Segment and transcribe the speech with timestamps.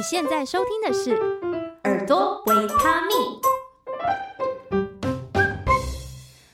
[0.00, 1.10] 你现在收听的是
[1.84, 3.18] 《耳朵维他命》，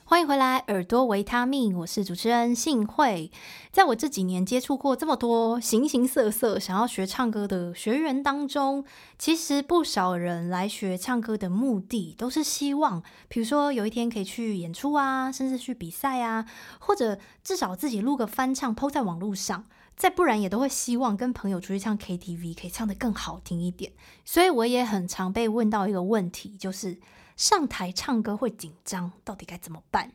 [0.04, 3.30] 欢迎回来，《耳朵维他命》，我是主持人幸慧。
[3.70, 8.84] 在我这几年接触过这么多形形色色想要学唱歌的学员当中，
[9.16, 16.45] 其实不少人来学唱歌的目的都是希望，比如说有一天可以去演出啊，甚至去比赛啊，
[16.80, 19.66] 或者至少自己录个翻唱，PO 在网络上。
[19.96, 23.92] 再不然也都会希望跟朋友出去唱 KTV，可以唱得更好听一点。
[24.24, 26.98] 所以我也很常被问到一个问题，就是
[27.37, 30.12] 上台唱歌会紧张，到底该怎么办？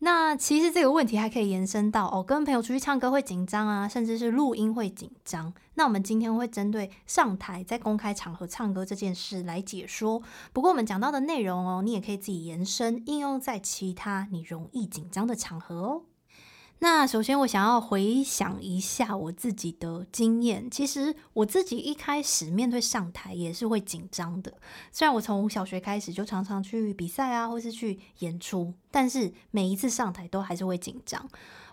[0.00, 5.52] 那其实这个问题还可以延伸到哦，跟朋友出去唱歌会紧张啊，甚至是录音会紧张。
[5.74, 10.22] 那我们今天会针对上台在公开场合唱歌这件事来解说。
[10.52, 16.02] 不过我们讲到的内容哦，你也可以自己延伸应用在其他你容易紧张的场合哦。
[16.80, 20.70] 那首先，我想要回想一下我自己的经验。
[20.70, 24.54] 其实我自己一开始面对上台也是会紧张的。
[24.92, 31.28] 虽然我从小学开始就常常去比赛啊，或是去演出，但是每一次上台都还是会紧张。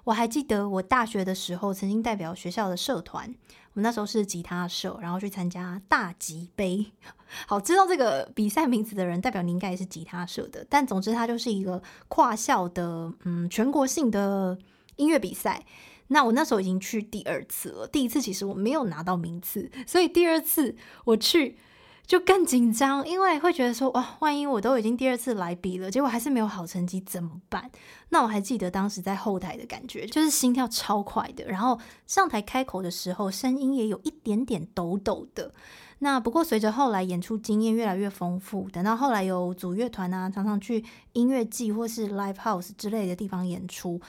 [0.05, 3.33] 我还记得我大学的时候曾经代表学校的社团，
[3.73, 6.83] 我那时候是吉他社，然后去参加大吉杯。
[7.45, 10.65] 好，知道这个比赛名字的人，代表你应该也是吉他社的。
[10.67, 14.57] 但总之，它就是一个跨校的，嗯，全国性的。
[14.95, 15.65] 音乐比赛，
[16.07, 17.87] 那我那时候已经去第二次了。
[17.87, 21.57] 第一次其实我没有拿到名次，所以第二次我去
[22.05, 27.71] 就更紧张，因为会觉得说哇，万一我都已经第二次来比了，结果还是没有好成绩怎么办？
[28.09, 35.51] 那我还记得当时在后台的感觉，就是心跳超快的，然后上台开口的时候，声音也有一点点抖抖的。
[35.99, 43.99] 那不过随着后来演出经验越来越丰富，等到后来有组乐团啊，常常去音乐季或是 live house 之类的地方演出。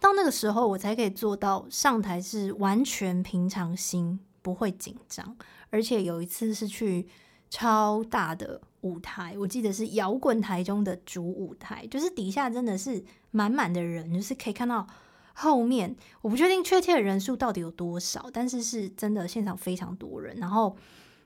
[0.00, 5.36] 到那个时候，我才可以做到上台是完全平常心，不会紧张。
[5.68, 7.06] 而且有一次是去
[7.50, 14.86] 超大的舞台，我记得是摇滚台中的主舞台，就是底下真的是满满的人，就是可以看到
[15.34, 15.94] 后面。
[16.22, 20.36] 我不确定确切的人数到底有多少，但是是真的现场非常多人。
[20.38, 20.76] 然后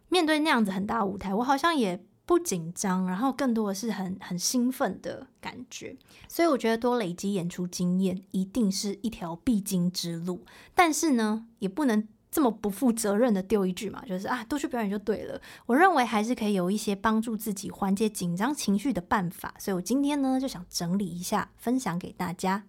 [0.08, 2.04] 面对那样子很大舞台，我好像也。
[2.26, 5.96] 不紧张，然后更多的是很很兴奋的感觉，
[6.28, 10.44] 所以我觉得多累积演出经验一定是一条必经之路。
[10.74, 15.40] 但是呢，也不能这么不负责任的丢一句嘛，就是啊，多去表演就对了。
[15.66, 22.64] 我认为还是可以有一些帮助自己缓解紧张情绪的办法，所以我今天呢就想整理一下，分享给大家。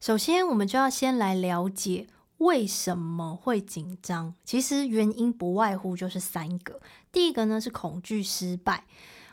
[0.00, 2.06] 首先，我们就要先来了解。
[2.38, 4.34] 为什么会紧张？
[4.44, 6.80] 其实原因不外乎就是三个。
[7.12, 8.84] 第一个呢是恐惧失败，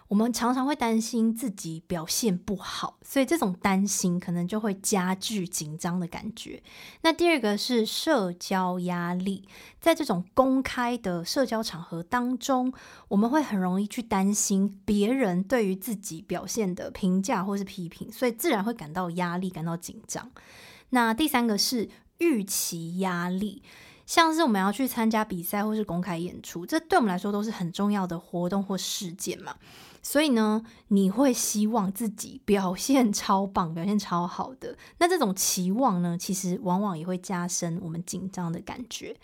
[0.07, 6.61] 我们常常会担心自己表现不好，所以这种担心可能就会加剧紧张的感觉。
[7.01, 9.47] 那第二个是社交压力，
[9.79, 12.72] 在这种公开的社交场合当中，
[13.07, 20.31] 我们会很容易去担心别人对于自己表现的评价或是批评，所以自然会感到压力，感到紧张。
[20.91, 21.90] 那第三个是。
[22.21, 23.61] 预期压力，
[24.05, 29.55] 像是我们要去参加比赛或是公开演出，这对我们来说都是很重要的活动或事件嘛。
[30.03, 34.75] 所以呢，你会希望自己表现超棒， 表现超好的。
[34.97, 39.15] 那这种期望呢，其实往往也会加深我们紧张的感觉。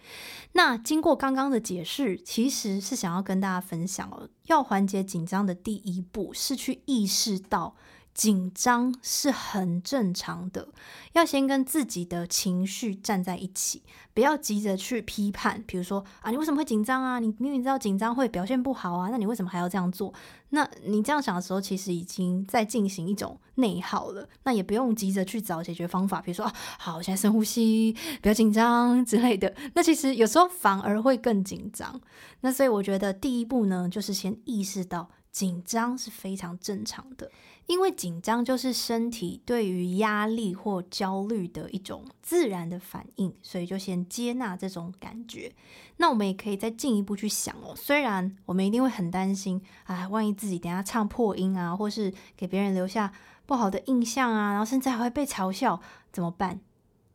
[0.51, 7.75] 那经过刚刚的解释，其实是想要跟大家分享哦，要缓解紧张的第一步是去意识到。
[8.17, 10.67] 紧张是很正常的，
[11.13, 15.63] 要先跟自己的情绪站在一起，不要急着去批判。
[15.67, 17.19] 比如说啊，你为什么会紧张啊？
[17.19, 20.11] 你明明知道紧张会表现不好啊，那你为什么还要这样做？
[20.49, 24.27] 那你这样想的时候，其实已经在进行一种内耗了。
[24.45, 29.53] 那也不用急着去找解决方法，比如说啊，好，现在深呼吸，不要紧张之类的。
[29.75, 32.01] 那其实有时候反而会更紧张。
[32.41, 37.29] 那所以我觉得第一步呢，就是先意识到紧张是非常正常的。
[37.67, 45.53] 因为紧张就是身体对于压力或焦虑的一种自然的反应，所以就先接纳这种感觉。
[45.97, 53.13] 那我们也可以再进一步去想哦，虽然我们一定会很担心，哎，万一自己等下唱破音啊，或是给别人留下
[53.45, 55.79] 不好的印象啊，然后甚至还会被嘲笑，
[56.11, 56.59] 怎么办？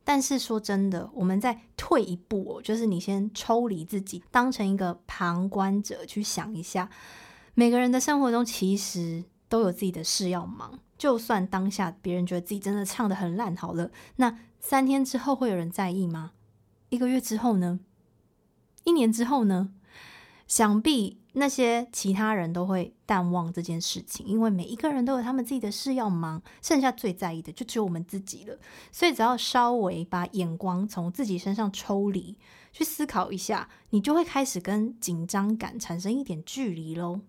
[0.05, 6.91] 但是说真的，我们再退一步哦，就是你先抽离自己，当成一个旁观者去想一下，
[7.55, 9.25] 每个人的生活中其实。
[9.53, 16.33] 都有自己的事要忙，就算当下别人觉得自己真的唱得很烂，好了，那三天之后会有人在意吗？
[16.89, 17.81] 一个月之后呢？
[18.85, 19.75] 一年之后呢？
[20.49, 28.59] 想必那些其他人都会淡忘这件事情，因为每一个人都有他们自己的事要忙，剩下最在意的就只有我们自己了。
[28.91, 32.39] 所以只要稍微把眼光从自己身上抽离，
[32.73, 37.21] 去思考一下，你就会开始跟紧张感产生一点距离喽。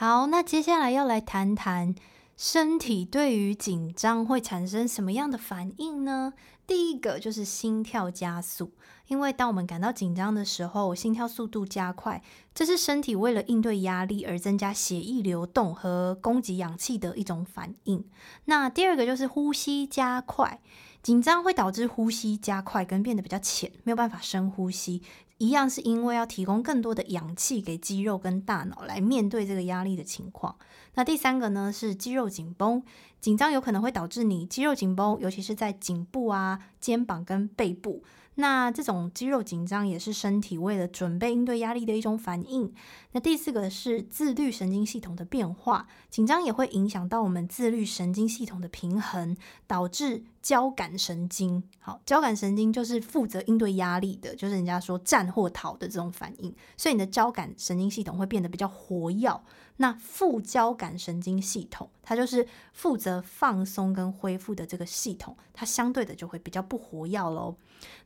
[0.00, 1.94] 好，那接下来要来谈谈
[2.34, 6.32] 身体对于紧张会产生什么样的反应呢？
[6.66, 8.72] 第一个就是心跳加速，
[9.08, 12.22] 因为当我们感到紧张的时候，心跳速度加快，
[12.54, 18.02] 这是身体为了应对压力而增加血液流动和供给氧气的一种反应。
[18.46, 20.62] 那第二个就是呼吸加快，
[21.02, 25.02] 紧张会导致呼吸加快跟变得比较浅，没有办法深呼吸。
[25.40, 30.54] 一样是因为要提供更多的氧气给肌肉跟大脑来面对这个压力的情况。
[30.96, 32.82] 那第三个呢是肌肉紧绷，
[33.22, 38.04] 紧张有可能会导致你肌肉紧绷，尤其是在颈部啊、肩膀跟背部。
[38.36, 42.72] 那这种肌肉紧张也是身体为了准备应对压力的一种反应。
[43.12, 49.36] 那第四个是自律神经系统的变化，紧张也会影响到我们自律神经系统的平衡，
[49.66, 51.62] 导致交感神经。
[51.80, 59.40] 好，交感神经就是负责应对压力的，就是人家说战或逃的这种反应，所以你的交感神经系统会变得比较活跃。
[59.78, 67.56] 那副交感神经系统，它就是负责放松跟恢复的这个系统，它相对的就会比较不活跃喽。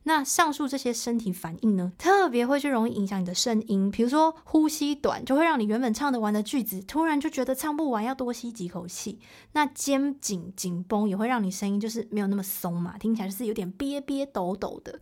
[0.03, 9.19] 那上述这些身体反应呢，特别会去容易影响你的声音，比如说呼吸短，就会让你原本唱得完的句子，突然就觉得唱不完，要多吸几口气。
[9.53, 14.99] 那肩颈紧绷也会让你声音就是没有那么松嘛，听起来就是有点憋憋抖抖的。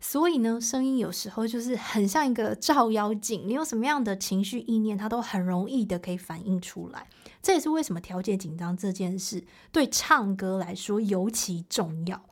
[0.00, 7.08] 所以呢，声音有时候就是很像一个照妖镜，你有什么样的情绪意念，它都很容易的可以反映出来。
[7.42, 12.22] 这也是为什么调节紧张这件事对唱歌来说尤其重要。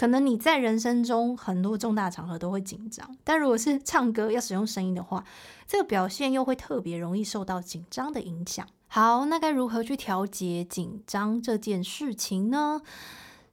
[0.00, 5.22] 可能你在人生中很多重大场合都会紧张，但如果是唱歌要使用声音的话，
[5.66, 8.66] 这个表现又会特别容易受到紧张的影响。
[8.86, 12.80] 好，那该如何去调节紧张这件事情呢？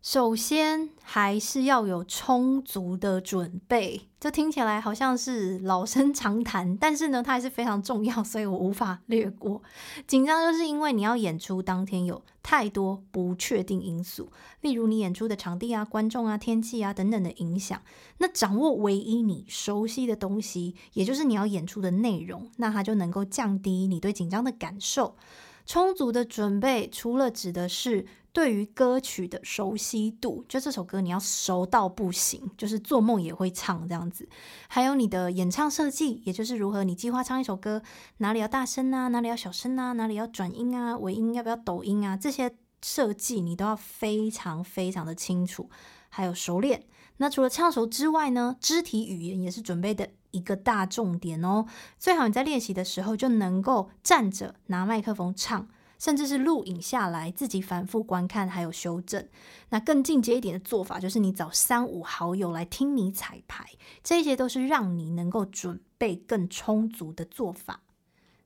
[0.09, 4.07] 首先，还是要有充足的准备。
[4.21, 9.61] 这听起来好像是老生常谈，但是呢，它还是非常重要，所以我无法略过。
[10.07, 14.31] 紧张就是因为你要演出当天有太多不确定因素，
[14.61, 17.81] 例如你演出的场地啊、观众啊、天气啊等等的影响。
[18.19, 25.17] 那掌握唯一你熟悉的东西，也就是你要演出的内容，那它就能够降低你对紧张的感受。
[25.67, 34.29] 充足的准备，除了指的是对于歌曲的熟悉度，就这首歌你要熟到不行，就是做梦也会唱这样子。
[34.69, 37.83] 还有你的演唱设计，也就是如何你计划唱一首歌，
[38.19, 45.69] 哪里要大声啊，哪里要小声啊，哪里要转音啊，尾音要不要抖音啊，这些设计你都要非常非常的清楚，
[46.07, 46.85] 还有熟练。
[47.17, 51.65] 那除了唱熟之外呢，肢体语言也是准备的一个大重点哦。
[51.97, 55.67] 最好你在练习的时候就能够站着拿麦克风唱，
[55.97, 59.27] 甚至是录影下来，自己反复观看还有修正。
[59.69, 63.65] 那更进阶一点的做法就是你找三五好友来听你彩排，
[64.03, 67.81] 这些都是让你能够准备更充足的做法。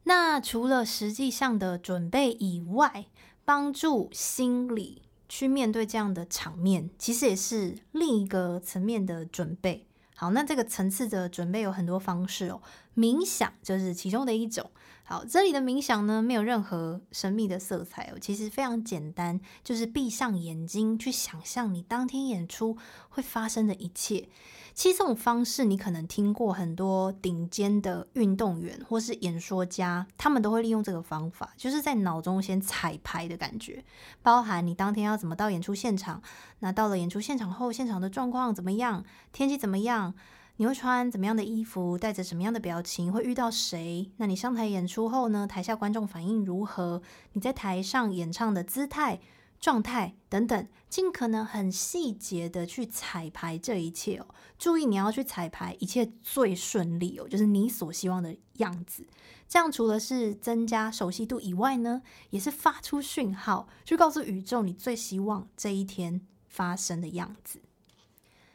[0.04, 3.08] 那除了实际上的准备以外，
[3.44, 5.04] 帮助心理。
[5.34, 9.88] 去面对这样的场面，其实也是另一个层面的准备。
[10.14, 12.62] 好，那这个层次的准备有很多方式哦，
[12.98, 14.70] 冥想就是其中的一种。
[15.04, 22.78] 好，这里的冥想呢，没有任何神秘的色彩哦，其实非常简单，就是闭上眼睛去想象你当天演出
[23.10, 24.30] 会发生的一切。
[24.74, 33.84] 其实这种方式，你可能听过很多顶尖的运动员或是演说家，他们都会利用这个方法，就是在脑中先彩排的感觉，
[34.22, 36.22] 包含你当天要怎么到演出现场，
[36.60, 39.04] 那到了演出现场后，现场的状况怎么样，
[39.34, 40.14] 天气怎么样，
[40.62, 44.12] 你会穿怎么样的衣服，带着什么样的表情，会遇到谁？
[44.18, 47.02] 那你上台演出后呢，台下观众反应如何？
[47.34, 49.20] 你在台上演唱的姿态。
[49.60, 54.26] 状态等等，尽可能很细节的去彩排这一切哦。
[54.58, 59.06] 注意，你要去彩排一切最顺利哦，就是你所希望的样子。
[59.48, 62.02] 这样除了是增加熟悉度以外呢，
[62.32, 67.62] 也是发出讯号，去告诉宇宙你最希望这一天发生的样子。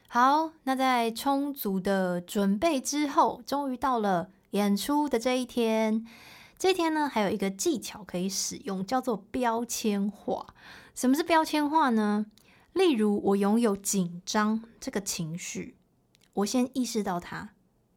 [0.08, 6.06] 好，那在充足的准备之后，终于到了演出的这一天。
[6.58, 10.54] 这一天呢，还有一个技巧可以使用，叫做标签化。
[10.94, 12.26] 什么是标签化呢？
[12.72, 15.76] 例如，我拥有紧张这个情绪，
[16.34, 17.50] 我先意识到它，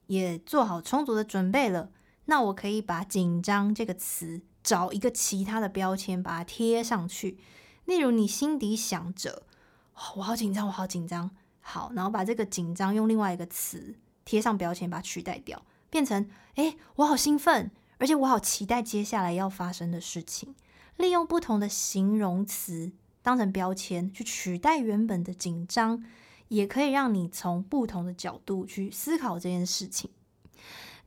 [0.08, 1.92] 也做好充足的准备了。
[2.26, 7.38] 那我可以把“紧张”这个词找一个其他的标签，把它贴上去。
[7.86, 9.44] 例如，你心底想着
[9.96, 11.32] “哦，我好紧张，我好紧张”，
[11.72, 13.94] 好，然后把这个“紧张”用另外一个词
[14.26, 15.64] 贴上标签，把它取代掉。
[15.92, 20.56] 变成诶，我好兴奋，而且我好期待接下来要发生的事情。
[20.98, 26.04] 利用不同的形容词当成标签去取代原本的紧张，
[26.48, 30.10] 也可以让你从不同的角度去思考这件事情。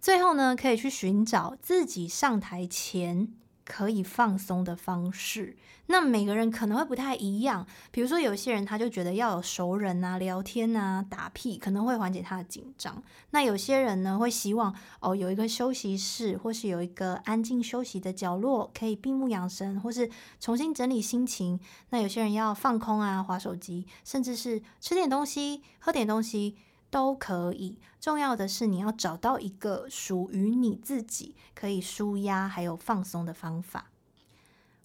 [0.00, 3.28] 最后呢，可以去寻找自己上台前
[3.72, 5.56] 可以放松的方式。
[5.86, 13.02] 那每个人可能会不太一样，比如说有些人他就觉得要有熟人啊、聊天啊、打屁，可能会缓解他的紧张。
[13.30, 21.58] 那有些人呢会希望哦有一个休息室，或是有一个安静休息的角落，可以闭目养神，或是重新整理心情。
[21.88, 26.58] 那有些人要放空啊、滑手机，甚至是吃点东西、喝点东西。
[26.92, 33.90] 都可以，重要的是你要找到一个属于你自己可以舒压还有放松的方法。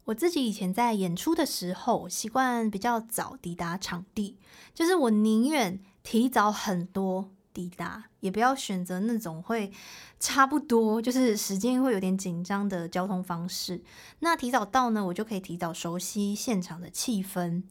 [0.06, 4.38] 我自己以前在演出的时候，习惯比较早抵达场地，
[4.74, 9.74] 就是我宁愿提早很多抵达，也不要选择那种会
[10.18, 13.84] 差不多，就是时间会有点紧张的交通方式。
[14.20, 17.64] 那提早到呢，我就可以提早熟悉现场的气氛。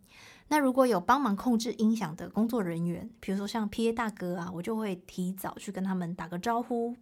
[0.49, 6.95] 那如果有帮忙控制音响的工作人员，比如说像 PA 大哥啊，我就会提早去跟他们打个招呼。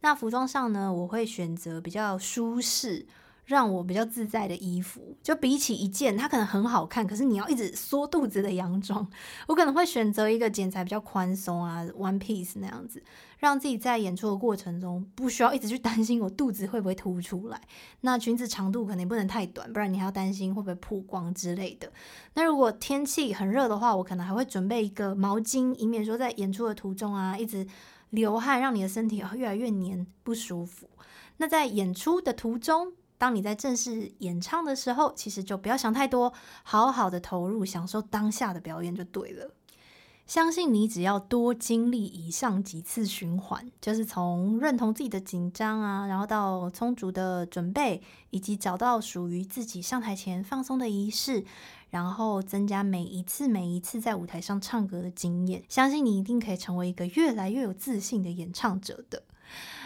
[0.00, 3.06] 那服装上呢，我会选择比较舒适，
[3.50, 5.16] 让我比较自在的衣服。
[5.24, 9.04] 就比起一件它可能很好看，可是你要一直缩肚子的洋装，
[9.48, 13.02] 我可能会选择一个剪裁比较宽松啊，one piece 那样子。
[13.38, 17.58] 让自己在演出的过程中不需要一直去担心我肚子会不会凸出来。
[18.02, 21.90] 那裙子长度肯定不能太短，不然你还要担心会不会曝光之类的。
[22.34, 27.66] 那如果天气很热的话，我可能还会准备一个毛巾，以免说在演出的途中啊一直
[28.10, 30.86] 流汗，让你的身体越来越黏不舒服。
[31.38, 39.50] 那在演出的途中，当你在正式演唱的时候，其实就不要想太多，好好的投入，享受当下的表演就对了。
[40.26, 48.00] 相信你只要多经历以上几次循环，就是从认同自己的紧张啊，然后到充足的准备，
[48.30, 51.44] 以及找到属于自己上台前放松的仪式，
[51.90, 59.24] 然后增加每一次每一次在舞台上唱歌的经验，相信你一定可以成为一个越来越有自信的演唱者的。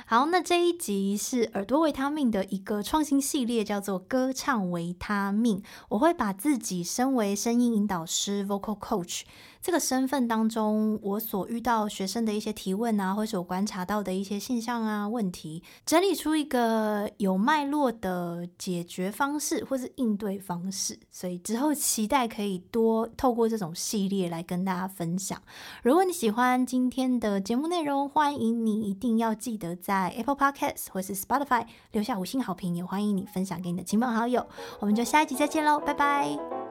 [0.07, 5.63] 好，那这一集是耳朵维他命的一个创新系列，叫做歌唱维他命。
[5.89, 9.23] 我会把自己身为声音引导师 （vocal coach）
[9.65, 20.99] 这个身份当中，我所遇到学生的一些提问啊，或是我观察到的一些现象啊、问题，整理出一个有脉络的解决方式或是应对方式。
[21.11, 25.41] 所以之后期待可以多透过这种系列来跟大家分享。
[25.83, 34.47] 如果你喜欢今天的节目内容，欢迎你一定要记得在 Apple Podcast 或是 Spotify 留下五星好评，也欢迎你分享给你的亲朋好友。
[34.81, 36.64] 我们就下一集再见喽，拜拜。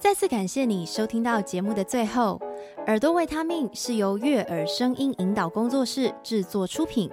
[0.00, 2.40] 再次感谢你收听到节目的最后，
[2.86, 7.10] 耳朵维他命是由悦耳声音引导工作室制作出品，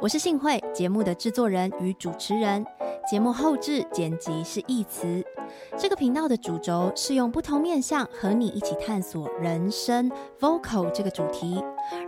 [0.00, 2.64] 我是幸会，节目的制作人与主持人。
[3.10, 5.24] 节目后置剪辑是义慈。
[5.76, 11.60] 这个频道的主轴是用不同面向和你一起探索人生 vocal 这个主题。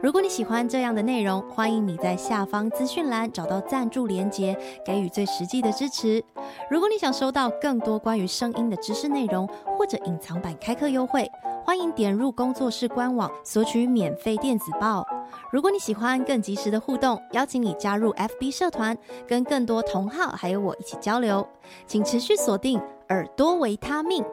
[0.02, 6.22] 如果你喜欢这样的内容，欢迎你在下方资讯栏找到赞助连结，给予最实际的支持。
[6.70, 11.30] 如果你想收到更多关于声音的知识内容，或者隐藏版开课优惠，
[11.64, 15.06] 欢迎点入工作室官网索取免费电子报。
[15.52, 18.96] 如果你喜欢更及时的互动，邀请你加入 FB 社团，
[19.26, 21.46] 跟更多同好还有我一起交流。
[21.87, 24.25] 请持续锁定耳朵维他命。